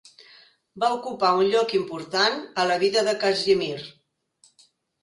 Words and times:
Va 0.83 0.89
ocupar 0.95 1.33
un 1.41 1.51
lloc 1.51 1.75
important 1.81 2.41
a 2.63 2.67
la 2.73 2.81
vida 2.87 3.07
de 3.11 3.17
Casimir. 3.27 3.73